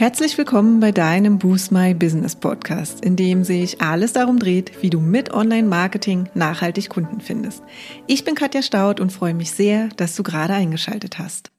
[0.00, 4.88] Herzlich willkommen bei deinem Boost My Business Podcast, in dem sich alles darum dreht, wie
[4.88, 7.62] du mit Online-Marketing nachhaltig Kunden findest.
[8.06, 11.50] Ich bin Katja Staud und freue mich sehr, dass du gerade eingeschaltet hast.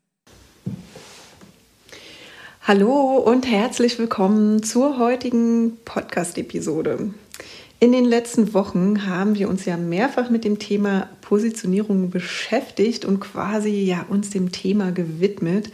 [2.64, 7.14] Hallo und herzlich willkommen zur heutigen Podcast-Episode.
[7.80, 13.20] In den letzten Wochen haben wir uns ja mehrfach mit dem Thema Positionierung beschäftigt und
[13.20, 15.70] quasi ja uns dem Thema gewidmet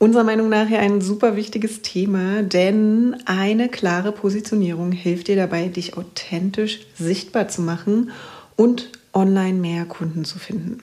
[0.00, 5.68] unserer Meinung nach ja ein super wichtiges Thema, denn eine klare Positionierung hilft dir dabei,
[5.68, 8.10] dich authentisch sichtbar zu machen
[8.56, 10.82] und online mehr Kunden zu finden.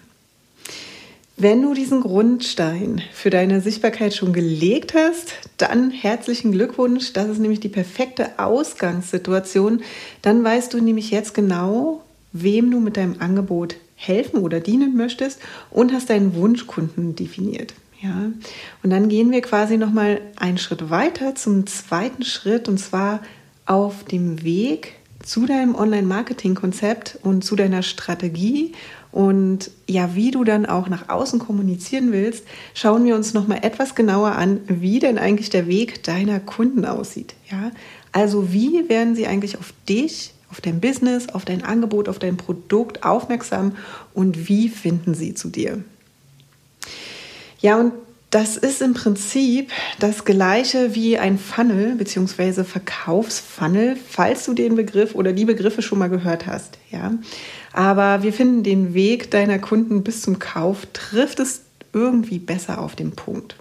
[1.35, 7.13] Wenn du diesen Grundstein für deine Sichtbarkeit schon gelegt hast, dann herzlichen Glückwunsch.
[7.13, 9.81] Das ist nämlich die perfekte Ausgangssituation.
[10.21, 12.03] Dann weißt du nämlich jetzt genau,
[12.33, 15.39] wem du mit deinem Angebot helfen oder dienen möchtest
[15.71, 17.73] und hast deinen Wunschkunden definiert.
[18.01, 18.31] Ja,
[18.83, 23.21] und dann gehen wir quasi noch mal einen Schritt weiter zum zweiten Schritt und zwar
[23.65, 28.73] auf dem Weg zu deinem Online-Marketing-Konzept und zu deiner Strategie
[29.11, 33.59] und ja, wie du dann auch nach außen kommunizieren willst, schauen wir uns noch mal
[33.63, 37.33] etwas genauer an, wie denn eigentlich der Weg deiner Kunden aussieht.
[37.49, 37.71] Ja,
[38.11, 42.37] also wie werden sie eigentlich auf dich, auf dein Business, auf dein Angebot, auf dein
[42.37, 43.75] Produkt aufmerksam
[44.13, 45.83] und wie finden sie zu dir?
[47.59, 47.93] Ja, und
[48.29, 52.65] das ist im Prinzip das gleiche wie ein Funnel bzw.
[52.65, 56.77] Verkaufsfunnel, falls du den Begriff oder die Begriffe schon mal gehört hast.
[56.91, 57.13] Ja?
[57.71, 61.61] Aber wir finden den Weg deiner Kunden bis zum Kauf, trifft es
[61.93, 63.55] irgendwie besser auf den Punkt.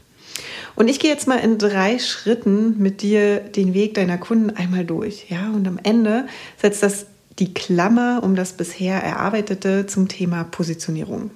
[0.74, 4.84] Und ich gehe jetzt mal in drei Schritten mit dir den Weg deiner Kunden einmal
[4.84, 5.26] durch.
[5.30, 5.48] Ja?
[5.50, 6.26] Und am Ende
[6.60, 7.06] setzt das
[7.38, 11.30] die Klammer um das bisher Erarbeitete zum Thema Positionierung.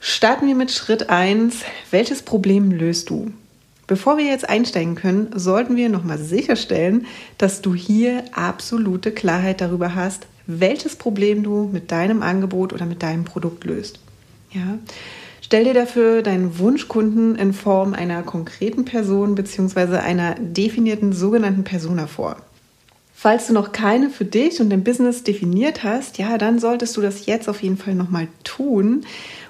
[0.00, 1.56] Starten wir mit Schritt 1.
[1.90, 3.32] Welches Problem löst du?
[3.88, 9.96] Bevor wir jetzt einsteigen können, sollten wir nochmal sicherstellen, dass du hier absolute Klarheit darüber
[9.96, 13.98] hast, welches Problem du mit deinem Angebot oder mit deinem Produkt löst.
[14.52, 14.78] Ja?
[15.40, 19.96] Stell dir dafür deinen Wunschkunden in Form einer konkreten Person bzw.
[19.96, 22.36] einer definierten sogenannten Persona vor.
[23.20, 27.00] Falls du noch keine für dich und dein Business definiert hast, ja, dann solltest du
[27.00, 29.04] das jetzt auf jeden Fall nochmal tun.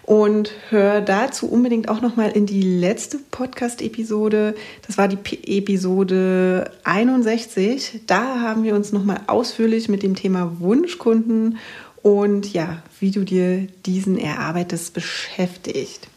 [0.04, 4.54] Und hör dazu unbedingt auch nochmal in die letzte Podcast-Episode.
[4.86, 8.00] Das war die P Episode 61.
[8.06, 11.58] Da haben wir uns nochmal ausführlich mit dem Thema Wunschkunden
[12.00, 16.08] und ja, wie du dir diesen erarbeitest, beschäftigt.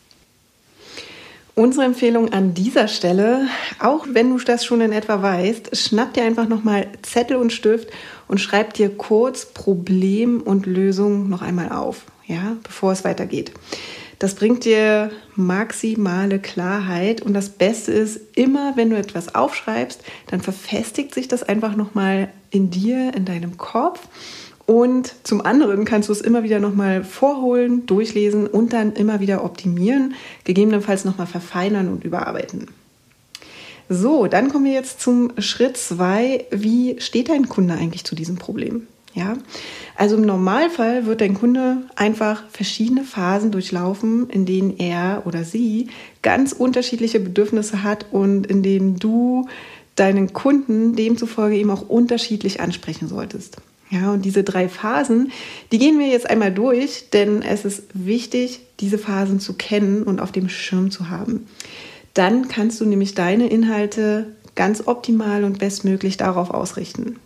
[1.62, 6.24] Unsere Empfehlung an dieser Stelle, auch wenn du das schon in etwa weißt, schnapp dir
[6.24, 7.90] einfach nochmal Zettel und Stift
[8.28, 13.52] und schreib dir kurz Problem und Lösung noch einmal auf ja, bevor es weitergeht.
[14.20, 20.42] Das bringt dir maximale Klarheit und das Beste ist, immer wenn du etwas aufschreibst, dann
[20.42, 24.00] verfestigt sich das einfach nochmal in dir, in deinem Kopf.
[24.72, 29.44] Und zum anderen kannst du es immer wieder nochmal vorholen, durchlesen und dann immer wieder
[29.44, 30.14] optimieren,
[30.46, 32.68] gegebenenfalls nochmal verfeinern und überarbeiten.
[33.90, 36.46] So, dann kommen wir jetzt zum Schritt 2.
[36.52, 38.88] Wie steht dein Kunde eigentlich zu diesem Problem?
[39.14, 39.36] Ja,
[39.98, 45.90] also im Normalfall wird dein Kunde einfach verschiedene Phasen durchlaufen, in denen er oder sie
[46.22, 49.50] ganz unterschiedliche Bedürfnisse hat und in denen du
[49.98, 53.58] deinen Kunden demzufolge eben auch unterschiedlich ansprechen solltest.
[53.92, 55.34] Ja, und diese drei Phasen,
[55.74, 60.22] die gehen wir jetzt einmal durch, denn es ist wichtig, diese Phasen zu kennen und
[60.22, 61.46] auf dem Schirm zu haben.
[62.14, 67.20] Dann kannst du nämlich deine Inhalte ganz optimal und bestmöglich darauf ausrichten.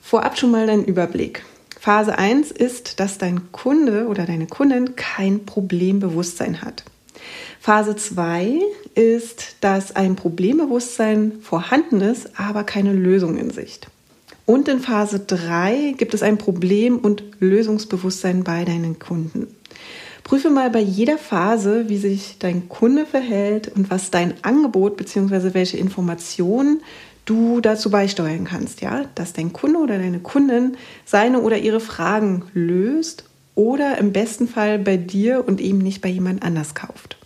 [0.00, 1.44] Vorab schon mal dein Überblick.
[1.80, 6.84] Phase 1 ist, dass dein Kunde oder deine Kundin kein Problembewusstsein hat.
[7.60, 8.60] Phase 2
[8.94, 13.88] ist, dass ein Problembewusstsein vorhanden ist, aber keine Lösung in Sicht.
[14.48, 19.46] Und in Phase 3 gibt es ein Problem- und Lösungsbewusstsein bei deinen Kunden.
[20.24, 25.52] Prüfe mal bei jeder Phase, wie sich dein Kunde verhält und was dein Angebot bzw.
[25.52, 26.80] welche Informationen
[27.26, 32.44] du dazu beisteuern kannst, ja, dass dein Kunde oder deine Kundin seine oder ihre Fragen
[32.54, 33.24] löst
[33.54, 37.18] oder im besten Fall bei dir und eben nicht bei jemand anders kauft.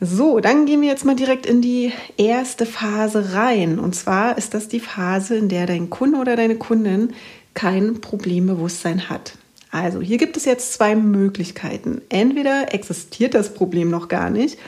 [0.00, 3.78] So, dann gehen wir jetzt mal direkt in die erste Phase rein.
[3.78, 7.14] Und zwar ist das die Phase, in der dein Kunde oder deine Kundin
[7.54, 9.32] kein Problembewusstsein hat.
[9.70, 12.00] Also hier gibt es jetzt zwei Möglichkeiten.
[12.08, 14.58] Entweder existiert das Problem noch gar nicht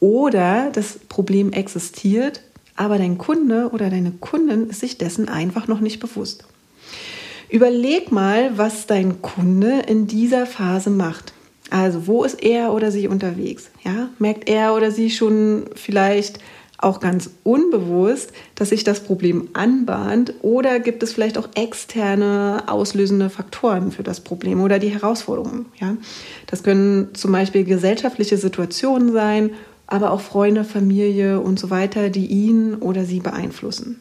[0.00, 2.40] oder das Problem existiert,
[2.74, 6.44] aber dein Kunde oder deine Kundin ist sich dessen einfach noch nicht bewusst.
[7.50, 11.33] Überleg mal, was dein Kunde in dieser Phase macht.
[11.70, 13.70] Also, wo ist er oder sie unterwegs?
[13.84, 14.10] Ja?
[14.18, 16.38] Merkt er oder sie schon vielleicht
[16.78, 23.30] auch ganz unbewusst, dass sich das Problem anbahnt oder gibt es vielleicht auch externe auslösende
[23.30, 25.66] Faktoren für das Problem oder die Herausforderungen.
[25.80, 25.96] Ja?
[26.46, 29.50] Das können zum Beispiel gesellschaftliche Situationen sein,
[29.86, 34.00] aber auch Freunde, Familie und so weiter, die ihn oder sie beeinflussen.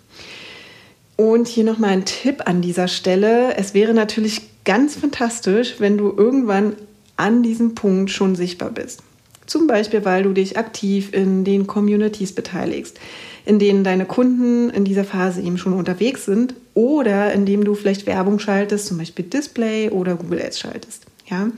[1.15, 3.55] Und hier nochmal ein Tipp an dieser Stelle.
[3.55, 6.73] Es wäre natürlich ganz fantastisch, wenn du irgendwann
[7.17, 9.03] an diesem Punkt schon sichtbar bist.
[9.45, 12.99] Zum Beispiel, weil du dich aktiv in den Communities beteiligst,
[13.45, 18.05] in denen deine Kunden in dieser Phase eben schon unterwegs sind oder indem du vielleicht
[18.05, 21.03] Werbung schaltest, zum Beispiel Display oder Google Ads schaltest.
[21.29, 21.49] Ja?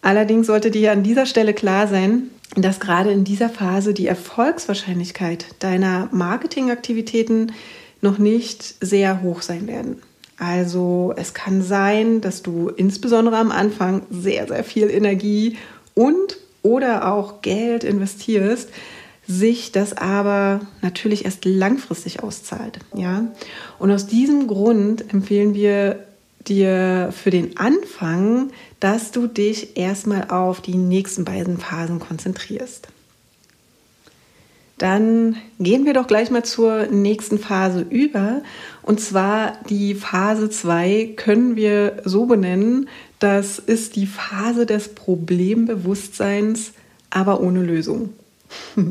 [0.00, 5.46] Allerdings sollte dir an dieser Stelle klar sein, dass gerade in dieser Phase die Erfolgswahrscheinlichkeit
[5.58, 7.52] deiner Marketingaktivitäten
[8.00, 10.00] noch nicht sehr hoch sein werden.
[10.38, 15.56] Also es kann sein, dass du insbesondere am Anfang sehr, sehr viel Energie
[15.94, 18.70] und oder auch Geld investierst,
[19.26, 22.78] sich das aber natürlich erst langfristig auszahlt.
[22.94, 23.26] Ja?
[23.78, 26.00] Und aus diesem Grund empfehlen wir
[26.46, 32.88] dir für den Anfang, dass du dich erstmal auf die nächsten beiden Phasen konzentrierst.
[34.78, 38.42] Dann gehen wir doch gleich mal zur nächsten Phase über.
[38.82, 42.88] Und zwar die Phase 2 können wir so benennen,
[43.18, 46.72] das ist die Phase des Problembewusstseins,
[47.08, 48.10] aber ohne Lösung.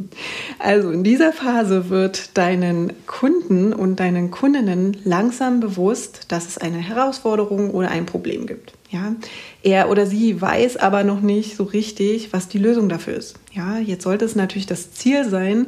[0.60, 6.78] Also in dieser Phase wird deinen Kunden und deinen Kundinnen langsam bewusst, dass es eine
[6.78, 8.74] Herausforderung oder ein Problem gibt.
[8.90, 9.16] Ja,
[9.64, 13.36] er oder sie weiß aber noch nicht so richtig, was die Lösung dafür ist.
[13.52, 15.68] Ja, jetzt sollte es natürlich das Ziel sein,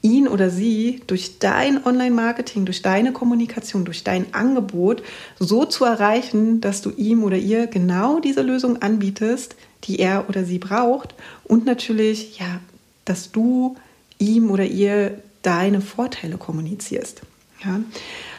[0.00, 5.02] ihn oder sie durch dein Online-Marketing, durch deine Kommunikation, durch dein Angebot
[5.38, 10.44] so zu erreichen, dass du ihm oder ihr genau diese Lösung anbietest, die er oder
[10.44, 11.14] sie braucht
[11.44, 12.60] und natürlich, ja,
[13.08, 13.76] dass du
[14.18, 17.22] ihm oder ihr deine Vorteile kommunizierst.
[17.64, 17.80] Ja?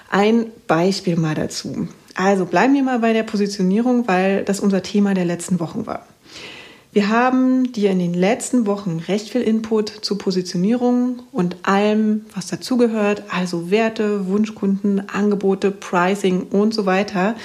[0.10, 1.88] Ein Beispiel mal dazu.
[2.16, 6.06] Also bleiben wir mal bei der Positionierung, weil das unser Thema der letzten Wochen war.
[6.92, 12.48] Wir haben dir in den letzten Wochen recht viel Input zur Positionierung und allem, was
[12.48, 17.36] dazugehört, also Werte, Wunschkunden, Angebote, Pricing und so weiter,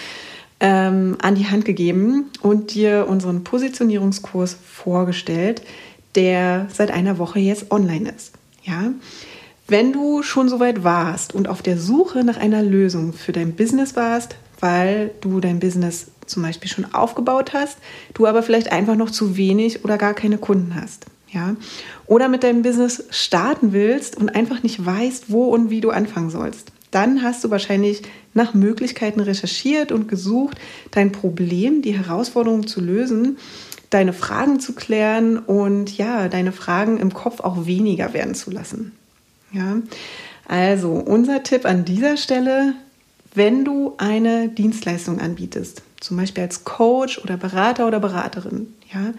[0.60, 5.60] ähm, an die Hand gegeben und dir unseren Positionierungskurs vorgestellt,
[6.14, 8.32] der seit einer Woche jetzt online ist.
[8.62, 8.92] Ja?
[9.66, 13.52] Wenn du schon so weit warst und auf der Suche nach einer Lösung für dein
[13.52, 17.78] Business warst, weil du dein Business zum Beispiel schon aufgebaut hast,
[18.14, 21.06] du aber vielleicht einfach noch zu wenig oder gar keine Kunden hast.
[21.30, 21.56] Ja?
[22.06, 26.30] Oder mit deinem Business starten willst und einfach nicht weißt, wo und wie du anfangen
[26.30, 26.72] sollst.
[26.90, 28.02] Dann hast du wahrscheinlich
[28.34, 30.58] nach Möglichkeiten recherchiert und gesucht,
[30.92, 33.36] dein Problem, die Herausforderung zu lösen,
[33.94, 38.90] deine Fragen zu klären und ja, deine Fragen im Kopf auch weniger werden zu lassen.
[39.52, 39.76] Ja?
[40.48, 42.74] Also, unser Tipp an dieser Stelle,
[43.36, 49.14] wenn du eine Dienstleistung anbietest, zum Beispiel als Coach oder Berater oder Beraterin, ja,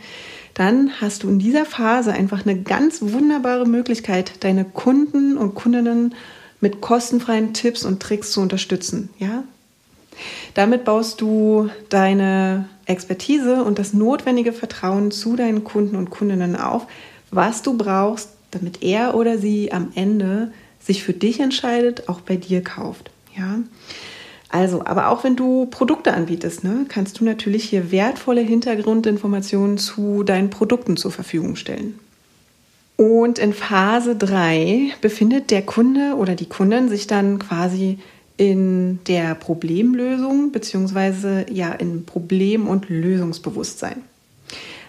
[0.56, 6.16] dann hast du in dieser Phase einfach eine ganz wunderbare Möglichkeit, deine Kunden und Kundinnen
[6.60, 9.10] mit kostenfreien Tipps und Tricks zu unterstützen.
[9.19, 9.45] Ja?
[10.54, 16.88] Damit baust du deine Expertise und das notwendige Vertrauen zu deinen Kunden und Kundinnen auf,
[17.32, 22.36] was du brauchst, damit er oder sie am Ende sich für dich entscheidet, auch bei
[22.36, 23.10] dir kauft.
[23.36, 23.60] Ja?
[24.50, 30.24] Also, aber auch wenn du Produkte anbietest, ne, kannst du natürlich hier wertvolle Hintergrundinformationen zu
[30.24, 32.00] deinen Produkten zur Verfügung stellen.
[32.96, 38.00] Und in Phase 3 befindet der Kunde oder die Kundin sich dann quasi
[38.38, 44.01] in der Problemlösung beziehungsweise ja in Problem- und Lösungsbewusstsein.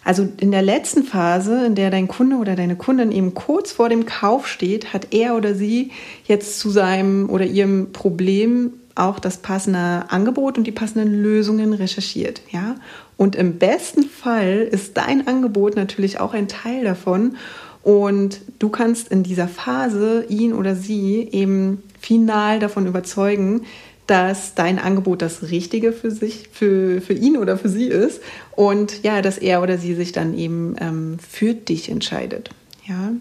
[0.04, 3.88] Also in der letzten Phase, in der dein Kunde oder deine Kundin eben kurz vor
[3.88, 5.90] dem Kauf steht, hat er oder sie
[6.28, 12.40] jetzt zu seinem oder ihrem Problem auch das passende Angebot und die passenden Lösungen recherchiert,
[12.50, 12.76] ja?
[13.16, 17.36] Und im besten Fall ist dein Angebot natürlich auch ein Teil davon
[17.82, 23.62] und du kannst in dieser Phase ihn oder sie eben final davon überzeugen,
[24.06, 28.20] dass dein Angebot das Richtige für sich, für, für ihn oder für sie ist
[28.52, 32.50] und ja, dass er oder sie sich dann eben ähm, für dich entscheidet.
[32.86, 33.12] Ja.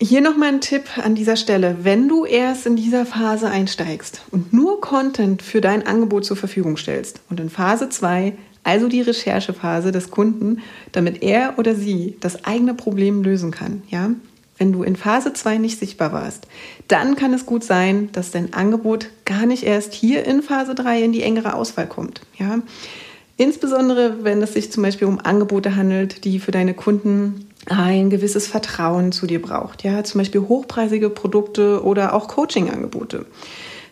[0.00, 1.78] Hier nochmal ein Tipp an dieser Stelle.
[1.82, 6.78] Wenn du erst in dieser Phase einsteigst und nur Content für dein Angebot zur Verfügung
[6.78, 8.32] stellst und in Phase 2,
[8.64, 10.60] also die Recherchephase des Kunden,
[10.92, 14.10] damit er oder sie das eigene Problem lösen kann, ja,
[14.58, 16.46] wenn du in Phase 2 nicht sichtbar warst,
[16.88, 21.02] dann kann es gut sein, dass dein Angebot gar nicht erst hier in Phase 3
[21.02, 22.22] in die engere Auswahl kommt.
[22.38, 22.60] Ja?
[23.36, 28.48] Insbesondere, wenn es sich zum Beispiel um Angebote handelt, die für deine Kunden ein gewisses
[28.48, 29.84] Vertrauen zu dir braucht.
[29.84, 33.26] Ja, zum Beispiel hochpreisige Produkte oder auch Coaching-Angebote.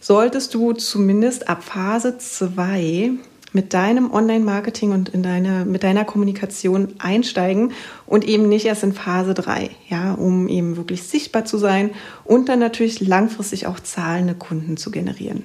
[0.01, 3.13] Solltest du zumindest ab Phase 2
[3.57, 7.73] mit deinem Online-Marketing und in deine, mit deiner Kommunikation einsteigen
[8.07, 11.91] und eben nicht erst in Phase 3, ja, um eben wirklich sichtbar zu sein
[12.25, 15.45] und dann natürlich langfristig auch zahlende Kunden zu generieren.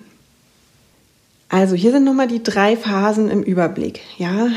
[1.48, 4.50] Also hier sind nochmal die drei Phasen im Überblick, ja,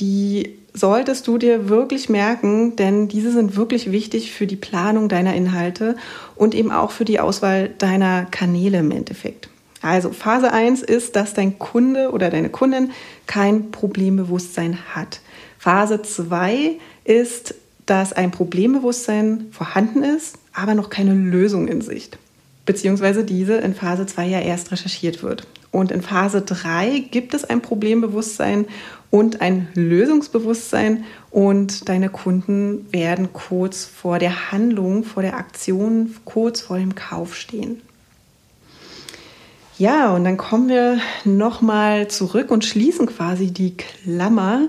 [0.00, 5.34] die solltest du dir wirklich merken, denn diese sind wirklich wichtig für die Planung deiner
[5.36, 5.94] Inhalte
[6.34, 9.48] und eben auch für die Auswahl deiner Kanäle im Endeffekt.
[9.86, 12.90] Also Phase 1 ist, dass dein Kunde oder deine Kundin
[13.28, 15.20] kein Problembewusstsein hat.
[15.58, 16.72] Phase 2
[17.04, 17.54] ist,
[17.86, 22.18] dass ein Problembewusstsein vorhanden ist, aber noch keine Lösung in Sicht.
[22.64, 25.46] Beziehungsweise diese in Phase 2 ja erst recherchiert wird.
[25.70, 28.66] Und in Phase 3 gibt es ein Problembewusstsein
[29.10, 36.60] und ein Lösungsbewusstsein und deine Kunden werden kurz vor der Handlung, vor der Aktion, kurz
[36.60, 37.82] vor dem Kauf stehen.
[39.78, 44.68] Ja, und dann kommen wir nochmal zurück und schließen quasi die Klammer.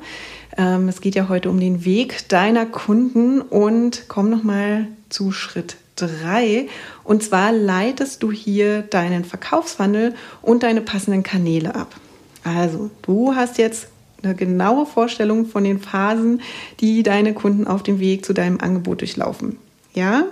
[0.58, 5.78] Ähm, es geht ja heute um den Weg deiner Kunden und kommen nochmal zu Schritt
[5.96, 6.68] 3.
[7.06, 11.96] Und zwar leitest du hier deinen Verkaufsfunnel und deine passenden Kanäle ab.
[12.44, 13.88] Also, du hast jetzt
[14.22, 16.42] eine genaue Vorstellung von den Phasen,
[16.82, 19.58] die deine Kunden auf dem Weg zu deinem Angebot durchlaufen.
[19.94, 20.26] Ja,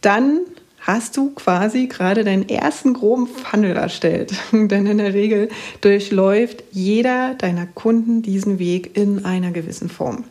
[0.00, 0.40] dann
[0.84, 4.32] hast du quasi gerade deinen ersten groben Funnel erstellt.
[4.52, 5.48] Denn in der Regel
[5.80, 10.24] durchläuft jeder deiner Kunden diesen Weg in einer gewissen Form.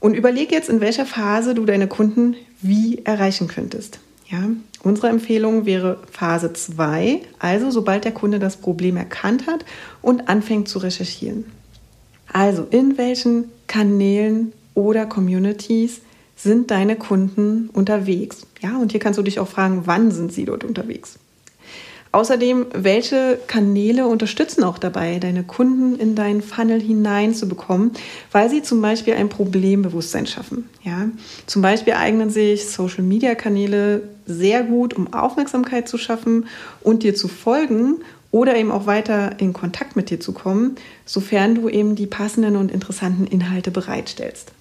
[0.00, 4.00] Und überleg jetzt, in welcher Phase du deine Kunden wie erreichen könntest.
[4.28, 4.42] Ja,
[4.82, 9.64] unsere Empfehlung wäre Phase 2, also sobald der Kunde das Problem erkannt hat
[10.02, 11.44] und anfängt zu recherchieren.
[12.32, 16.00] Also in welchen Kanälen oder Communities
[16.36, 18.46] sind deine Kunden unterwegs?
[18.60, 21.18] Ja, und hier kannst du dich auch fragen, wann sind sie dort unterwegs?
[22.16, 27.90] Außerdem, welche Kanäle unterstützen auch dabei, deine Kunden in deinen Funnel hineinzubekommen,
[28.32, 30.66] weil sie zum Beispiel ein Problembewusstsein schaffen.
[30.82, 31.10] Ja?
[31.46, 36.46] Zum Beispiel eignen sich Social-Media-Kanäle sehr gut, um Aufmerksamkeit zu schaffen
[36.80, 37.96] und dir zu folgen
[38.30, 42.56] oder eben auch weiter in Kontakt mit dir zu kommen, sofern du eben die passenden
[42.56, 44.52] und interessanten Inhalte bereitstellst.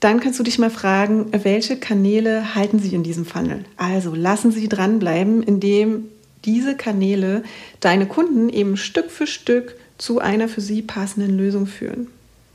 [0.00, 3.64] Dann kannst du dich mal fragen, welche Kanäle halten Sie in diesem Funnel?
[3.76, 6.08] Also lassen Sie dranbleiben, indem
[6.44, 7.42] diese Kanäle
[7.80, 12.08] deine Kunden eben Stück für Stück zu einer für sie passenden Lösung führen.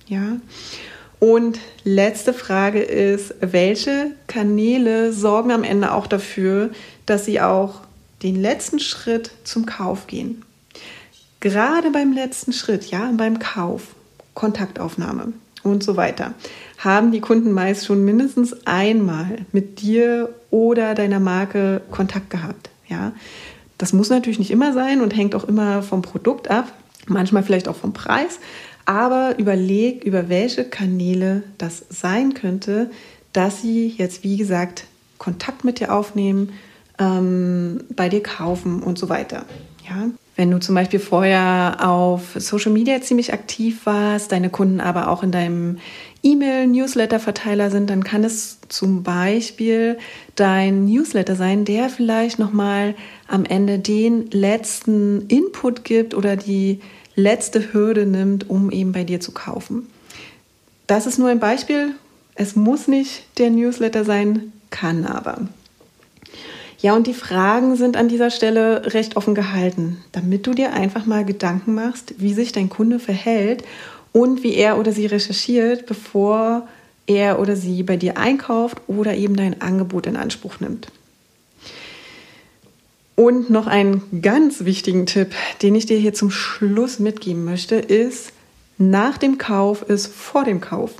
[0.08, 0.38] Ja?
[1.20, 6.72] Und letzte Frage ist, welche Kanäle sorgen am Ende auch dafür,
[7.06, 7.82] dass sie auch
[8.24, 10.44] den letzten Schritt zum Kauf gehen?
[11.40, 13.96] Gerade beim letzten Schritt, ja, beim Kauf,
[14.36, 15.34] Kontaktaufnahme
[15.64, 16.34] und so weiter,
[16.78, 22.70] haben die Kunden meist schon mindestens einmal mit dir oder deiner Marke Kontakt gehabt.
[22.88, 23.14] Ja,
[23.78, 26.72] das muss natürlich nicht immer sein und hängt auch immer vom Produkt ab,
[27.08, 28.40] manchmal vielleicht auch vom Preis.
[28.86, 32.90] Aber überleg, über welche Kanäle das sein könnte,
[33.32, 34.86] dass sie jetzt, wie gesagt,
[35.18, 36.52] Kontakt mit dir aufnehmen,
[37.00, 39.46] ähm, bei dir kaufen und so weiter.
[39.88, 40.10] Ja?
[40.36, 45.24] Wenn du zum Beispiel vorher auf Social Media ziemlich aktiv warst, deine Kunden aber auch
[45.24, 45.80] in deinem
[46.24, 49.98] E-Mail-Newsletter-Verteiler sind, dann kann es zum Beispiel
[50.36, 52.96] dein Newsletter sein, der vielleicht nochmal
[53.28, 56.80] am Ende den letzten Input gibt oder die
[57.16, 59.88] letzte Hürde nimmt, um eben bei dir zu kaufen.
[60.88, 61.96] Das ist nur ein Beispiel.
[62.36, 65.48] Es muss nicht der Newsletter sein, kann aber.
[66.82, 71.06] Ja, und die Fragen sind an dieser Stelle recht offen gehalten, damit du dir einfach
[71.06, 73.64] mal Gedanken machst, wie sich dein Kunde verhält
[74.14, 76.68] und wie er oder sie recherchiert, bevor
[77.06, 80.88] er oder sie bei dir einkauft oder eben dein Angebot in Anspruch nimmt.
[83.16, 88.32] Und noch einen ganz wichtigen Tipp, den ich dir hier zum Schluss mitgeben möchte, ist,
[88.80, 90.94] nach dem Kauf ist vor dem Kauf.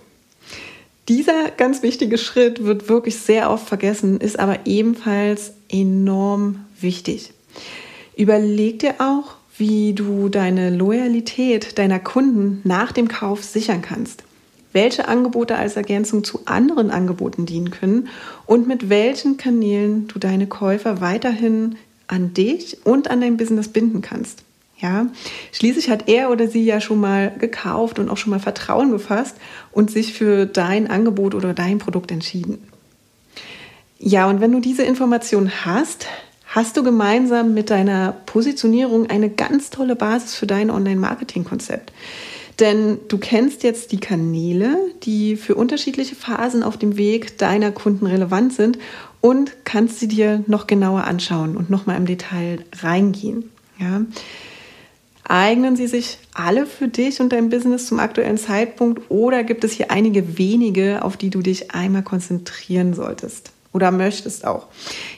[1.08, 7.34] Dieser ganz wichtige Schritt wird wirklich sehr oft vergessen, ist aber ebenfalls enorm wichtig.
[8.16, 14.24] Überleg dir auch, wie du deine Loyalität deiner Kunden nach dem Kauf sichern kannst,
[14.74, 18.08] welche Angebote als Ergänzung zu anderen Angeboten dienen können
[18.46, 21.76] und mit welchen Kanälen du deine Käufer weiterhin
[22.08, 24.44] an dich und an dein Business binden kannst.
[24.80, 25.06] Ja,
[25.52, 29.36] schließlich hat er oder sie ja schon mal gekauft und auch schon mal Vertrauen gefasst
[29.72, 32.58] und sich für dein Angebot oder dein Produkt entschieden.
[34.04, 36.08] Ja, und wenn du diese Information hast,
[36.48, 41.94] hast du gemeinsam mit deiner Positionierung eine ganz tolle Basis für dein Online-Marketing-Konzept.
[42.60, 48.08] Denn du kennst jetzt die Kanäle, die für unterschiedliche Phasen auf dem Weg deiner Kunden
[48.08, 48.80] relevant sind
[49.22, 53.52] und kannst sie dir noch genauer anschauen und nochmal im Detail reingehen.
[53.80, 54.02] Ja.
[55.26, 59.74] Eignen sie sich alle für dich und dein Business zum aktuellen Zeitpunkt oder gibt es
[59.74, 64.68] hier einige wenige, auf die du dich einmal konzentrieren solltest oder möchtest auch?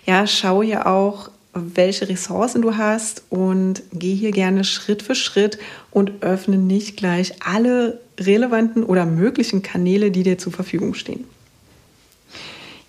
[0.06, 5.60] Ja, schau hier auch, welche Ressourcen du hast und geh hier gerne Schritt für Schritt
[5.92, 11.26] und öffne nicht gleich alle relevanten oder möglichen Kanäle, die dir zur Verfügung stehen.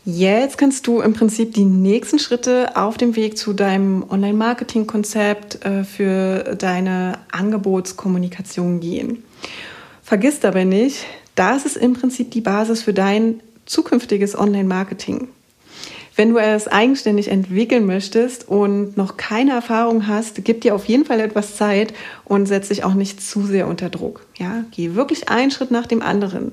[0.06, 5.82] Jetzt kannst du im Prinzip die nächsten Schritte auf dem Weg zu deinem Online-Marketing-Konzept äh,
[5.84, 9.24] für deine Angebotskommunikation gehen.
[10.02, 15.28] Vergiss dabei nicht, das ist im Prinzip die Basis für dein zukünftiges Online-Marketing.
[16.16, 21.04] Wenn du es eigenständig entwickeln möchtest und noch keine Erfahrung hast, gib dir auf jeden
[21.04, 21.92] Fall etwas Zeit
[22.24, 24.24] und setz dich auch nicht zu sehr unter Druck.
[24.38, 26.52] Ja, geh wirklich einen Schritt nach dem anderen.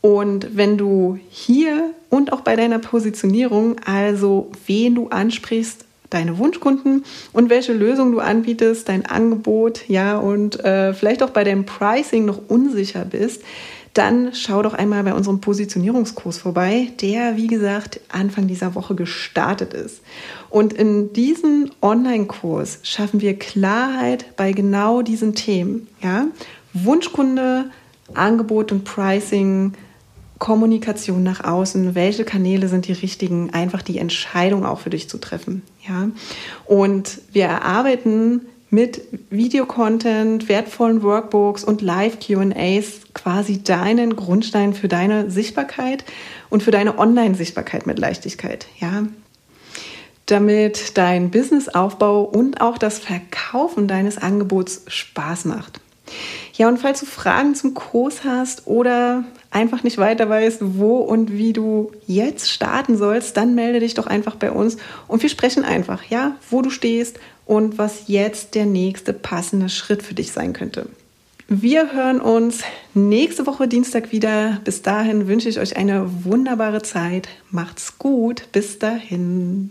[0.00, 7.04] Und wenn du hier und auch bei deiner Positionierung, also wen du ansprichst, deine Wunschkunden
[7.32, 12.24] und welche Lösung du anbietest, dein Angebot, ja, und äh, vielleicht auch bei deinem Pricing
[12.24, 13.42] noch unsicher bist,
[13.96, 19.72] dann schau doch einmal bei unserem Positionierungskurs vorbei, der, wie gesagt, Anfang dieser Woche gestartet
[19.72, 20.02] ist.
[20.50, 25.88] Und in diesem Online-Kurs schaffen wir Klarheit bei genau diesen Themen.
[26.02, 26.26] Ja?
[26.74, 27.70] Wunschkunde,
[28.12, 29.72] Angebot und Pricing,
[30.38, 35.16] Kommunikation nach außen, welche Kanäle sind die richtigen, einfach die Entscheidung auch für dich zu
[35.16, 35.62] treffen.
[35.88, 36.10] Ja?
[36.66, 46.04] Und wir erarbeiten mit Videocontent, wertvollen Workbooks und Live-QAs quasi deinen Grundstein für deine Sichtbarkeit
[46.50, 48.66] und für deine Online-Sichtbarkeit mit Leichtigkeit.
[48.80, 49.06] Ja?
[50.26, 55.80] Damit dein Businessaufbau und auch das Verkaufen deines Angebots Spaß macht.
[56.54, 59.24] Ja, und falls du Fragen zum Kurs hast oder
[59.56, 64.06] einfach nicht weiter weißt, wo und wie du jetzt starten sollst, dann melde dich doch
[64.06, 64.76] einfach bei uns
[65.08, 70.02] und wir sprechen einfach, ja, wo du stehst und was jetzt der nächste passende Schritt
[70.02, 70.86] für dich sein könnte.
[71.48, 74.60] Wir hören uns nächste Woche Dienstag wieder.
[74.64, 77.28] Bis dahin wünsche ich euch eine wunderbare Zeit.
[77.50, 78.48] Macht's gut.
[78.52, 79.70] Bis dahin.